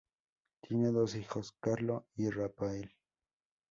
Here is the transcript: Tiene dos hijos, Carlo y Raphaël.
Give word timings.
Tiene 0.61 0.89
dos 0.91 1.13
hijos, 1.13 1.53
Carlo 1.59 2.07
y 2.15 2.31
Raphaël. 2.31 2.95